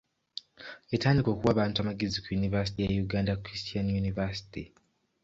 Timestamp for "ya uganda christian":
2.81-3.87